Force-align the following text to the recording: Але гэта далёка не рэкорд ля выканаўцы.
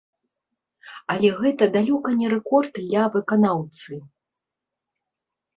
Але 1.13 1.29
гэта 1.41 1.67
далёка 1.75 2.09
не 2.21 2.27
рэкорд 2.33 2.73
ля 2.89 3.03
выканаўцы. 3.17 4.03